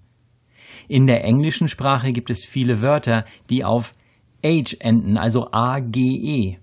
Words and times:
In 0.89 1.07
der 1.07 1.25
englischen 1.25 1.69
Sprache 1.69 2.13
gibt 2.13 2.29
es 2.29 2.45
viele 2.45 2.83
Wörter, 2.83 3.25
die 3.49 3.65
auf 3.65 3.95
age 4.45 4.77
enden, 4.81 5.17
also 5.17 5.51
age. 5.53 6.59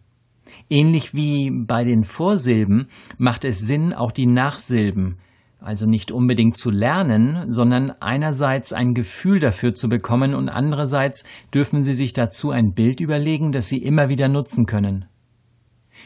Ähnlich 0.70 1.14
wie 1.14 1.50
bei 1.50 1.84
den 1.84 2.04
Vorsilben 2.04 2.88
macht 3.18 3.46
es 3.46 3.60
Sinn, 3.60 3.94
auch 3.94 4.12
die 4.12 4.28
Nachsilben 4.28 5.18
also 5.62 5.86
nicht 5.86 6.12
unbedingt 6.12 6.58
zu 6.58 6.72
lernen, 6.72 7.52
sondern 7.52 7.92
einerseits 8.00 8.74
ein 8.74 8.96
Gefühl 8.96 9.40
dafür 9.40 9.76
zu 9.76 9.90
bekommen 9.90 10.34
und 10.34 10.50
andererseits 10.50 11.24
dürfen 11.54 11.84
Sie 11.84 11.94
sich 11.94 12.14
dazu 12.14 12.50
ein 12.50 12.74
Bild 12.74 13.00
überlegen, 13.00 13.52
das 13.52 13.70
Sie 13.70 13.78
immer 13.78 14.10
wieder 14.10 14.28
nutzen 14.28 14.66
können. 14.66 15.06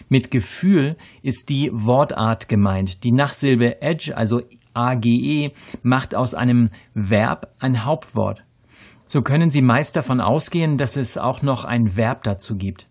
Mit 0.10 0.30
Gefühl 0.30 0.98
ist 1.22 1.48
die 1.48 1.70
Wortart 1.72 2.50
gemeint. 2.50 3.06
Die 3.06 3.14
Nachsilbe 3.14 3.82
edge, 3.82 4.16
also 4.16 4.42
age, 4.74 5.54
macht 5.84 6.16
aus 6.16 6.36
einem 6.36 6.68
Verb 6.94 7.56
ein 7.60 7.86
Hauptwort. 7.86 8.42
So 9.08 9.22
können 9.22 9.52
Sie 9.52 9.62
meist 9.62 9.96
davon 9.96 10.20
ausgehen, 10.20 10.78
dass 10.78 10.98
es 10.98 11.18
auch 11.18 11.42
noch 11.42 11.64
ein 11.64 11.96
Verb 11.96 12.24
dazu 12.24 12.58
gibt. 12.58 12.88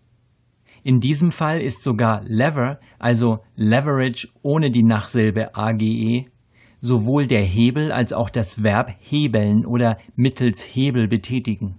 In 0.81 0.99
diesem 0.99 1.31
Fall 1.31 1.61
ist 1.61 1.83
sogar 1.83 2.23
lever, 2.25 2.79
also 2.97 3.39
leverage 3.55 4.27
ohne 4.41 4.71
die 4.71 4.83
Nachsilbe 4.83 5.55
age, 5.55 6.25
sowohl 6.81 7.27
der 7.27 7.43
Hebel 7.43 7.91
als 7.91 8.13
auch 8.13 8.29
das 8.29 8.63
Verb 8.63 8.95
hebeln 8.99 9.65
oder 9.65 9.97
mittels 10.15 10.63
Hebel 10.63 11.07
betätigen. 11.07 11.75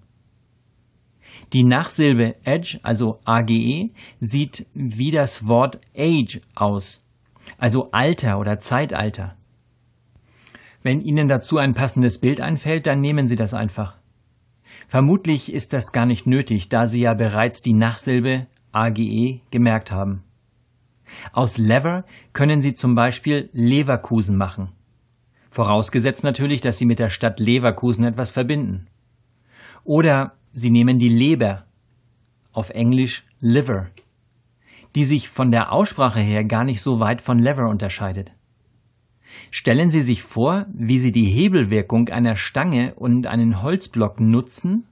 Die 1.53 1.63
Nachsilbe 1.63 2.37
edge, 2.45 2.79
also 2.83 3.21
age, 3.25 3.91
sieht 4.21 4.67
wie 4.75 5.11
das 5.11 5.47
Wort 5.47 5.81
age 5.97 6.41
aus, 6.55 7.07
also 7.59 7.91
Alter 7.93 8.41
oder 8.41 8.59
Zeitalter. 8.59 9.37
Wenn 10.83 11.01
Ihnen 11.01 11.29
dazu 11.29 11.59
ein 11.59 11.75
passendes 11.75 12.19
Bild 12.19 12.41
einfällt, 12.41 12.87
dann 12.87 13.01
nehmen 13.01 13.29
Sie 13.29 13.37
das 13.37 13.55
einfach. 13.55 13.97
Vermutlich 14.89 15.53
ist 15.53 15.73
das 15.73 15.93
gar 15.93 16.07
nicht 16.07 16.27
nötig, 16.27 16.69
da 16.69 16.87
Sie 16.87 17.01
ja 17.01 17.15
bereits 17.15 17.63
die 17.63 17.73
Nachsilbe 17.73 18.47
age 18.73 19.41
gemerkt 19.51 19.91
haben. 19.91 20.23
Aus 21.33 21.59
Lever 21.59 22.05
können 22.33 22.61
Sie 22.61 22.75
zum 22.75 22.95
Beispiel 22.95 23.49
Leverkusen 23.53 24.37
machen. 24.37 24.73
Vorausgesetzt 25.57 26.23
natürlich, 26.23 26.61
dass 26.61 26.77
Sie 26.77 26.85
mit 26.85 26.99
der 26.99 27.09
Stadt 27.09 27.41
Leverkusen 27.41 28.05
etwas 28.05 28.31
verbinden. 28.31 28.89
Oder 29.85 30.35
Sie 30.53 30.69
nehmen 30.69 30.99
die 30.99 31.09
Leber, 31.09 31.65
auf 32.53 32.69
Englisch 32.69 33.25
Liver, 33.41 33.87
die 34.95 35.05
sich 35.05 35.31
von 35.31 35.51
der 35.51 35.73
Aussprache 35.73 36.21
her 36.21 36.45
gar 36.45 36.63
nicht 36.63 36.83
so 36.83 37.01
weit 37.01 37.23
von 37.23 37.39
Lever 37.39 37.71
unterscheidet. 37.71 38.33
Stellen 39.51 39.91
Sie 39.91 40.03
sich 40.03 40.23
vor, 40.23 40.67
wie 40.75 40.99
Sie 40.99 41.11
die 41.11 41.25
Hebelwirkung 41.25 42.11
einer 42.11 42.37
Stange 42.37 42.93
und 42.95 43.27
einen 43.27 43.63
Holzblock 43.63 44.21
nutzen 44.21 44.85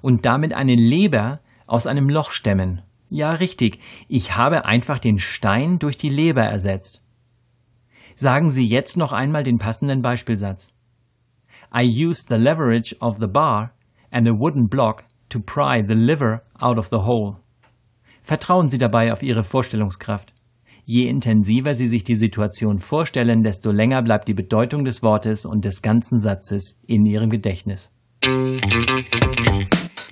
und 0.00 0.24
damit 0.24 0.54
eine 0.54 0.74
Leber 0.74 1.40
aus 1.66 1.86
einem 1.86 2.08
Loch 2.08 2.30
stemmen. 2.30 2.80
Ja, 3.10 3.32
richtig, 3.32 3.78
ich 4.08 4.38
habe 4.38 4.64
einfach 4.64 4.98
den 4.98 5.18
Stein 5.18 5.78
durch 5.78 5.98
die 5.98 6.08
Leber 6.08 6.44
ersetzt. 6.44 7.01
Sagen 8.14 8.50
Sie 8.50 8.66
jetzt 8.66 8.96
noch 8.96 9.12
einmal 9.12 9.42
den 9.42 9.58
passenden 9.58 10.02
Beispielsatz. 10.02 10.72
I 11.74 11.82
used 11.84 12.28
the 12.28 12.36
leverage 12.36 12.94
of 13.00 13.18
the 13.18 13.26
bar 13.26 13.72
and 14.10 14.28
a 14.28 14.32
wooden 14.32 14.68
block 14.68 15.04
to 15.30 15.40
pry 15.40 15.82
the 15.86 15.94
liver 15.94 16.42
out 16.60 16.78
of 16.78 16.88
the 16.90 16.98
hole. 16.98 17.36
Vertrauen 18.22 18.68
Sie 18.68 18.78
dabei 18.78 19.12
auf 19.12 19.22
Ihre 19.22 19.42
Vorstellungskraft. 19.42 20.32
Je 20.84 21.06
intensiver 21.06 21.74
Sie 21.74 21.86
sich 21.86 22.04
die 22.04 22.16
Situation 22.16 22.78
vorstellen, 22.78 23.42
desto 23.42 23.70
länger 23.70 24.02
bleibt 24.02 24.28
die 24.28 24.34
Bedeutung 24.34 24.84
des 24.84 25.02
Wortes 25.02 25.46
und 25.46 25.64
des 25.64 25.80
ganzen 25.80 26.20
Satzes 26.20 26.80
in 26.86 27.06
Ihrem 27.06 27.30
Gedächtnis. 27.30 27.92